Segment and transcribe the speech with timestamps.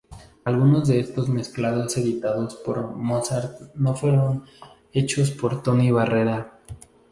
[0.45, 4.45] Algunos de estos mezclados editados por Musart no fueron
[4.91, 6.57] hechos por Tony Barrera.